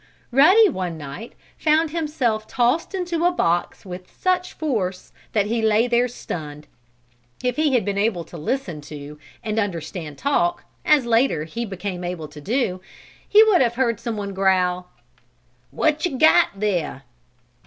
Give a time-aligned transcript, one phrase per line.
[0.31, 5.85] Ruddy, one night, found himself tossed into a box with such force that he lay
[5.87, 6.65] there stunned.
[7.43, 12.01] If he had been able to listen to, and understand talk, as, later he came
[12.01, 12.81] to be able to do,
[13.29, 14.89] he would have heard someone growl:
[15.69, 17.03] "What you got there?"